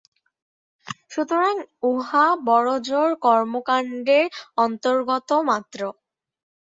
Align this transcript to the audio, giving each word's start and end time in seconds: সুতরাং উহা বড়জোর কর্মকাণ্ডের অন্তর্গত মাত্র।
সুতরাং 1.11 1.55
উহা 1.83 2.25
বড়জোর 2.47 3.09
কর্মকাণ্ডের 3.25 4.25
অন্তর্গত 4.57 5.29
মাত্র। 5.49 5.79